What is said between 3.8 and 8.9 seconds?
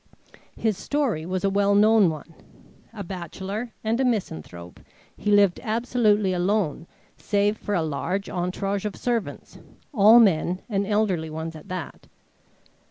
and a misanthrope, he lived absolutely alone save for a large entourage